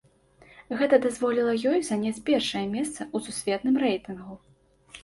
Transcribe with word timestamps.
Гэта 0.79 0.99
дазволіла 1.03 1.53
ёй 1.73 1.79
заняць 1.91 2.23
першае 2.31 2.65
месца 2.75 2.99
ў 3.05 3.17
сусветным 3.29 3.75
рэйтынгу. 3.87 4.43